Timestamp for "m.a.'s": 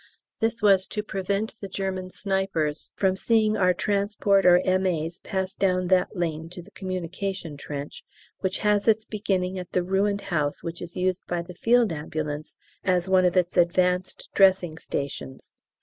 4.65-5.19